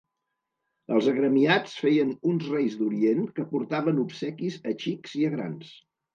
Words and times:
Els 0.95 1.09
agremiats 1.11 1.75
feien 1.81 2.13
uns 2.31 2.47
Reis 2.55 2.79
d'Orient 2.81 3.23
que 3.37 3.47
portaven 3.53 4.01
obsequis 4.07 4.59
a 4.73 4.77
xics 4.87 5.17
i 5.23 5.25
a 5.31 5.33
grans. 5.37 5.71